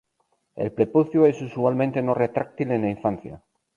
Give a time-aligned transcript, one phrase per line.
[0.55, 3.43] El prepucio es usualmente no retráctil en la infancia.